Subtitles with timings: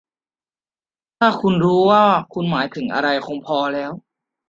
[1.19, 2.03] ถ้าคุณรู้ว่า
[2.33, 3.91] คุณหมายถึงอะไร คงพอแล้ว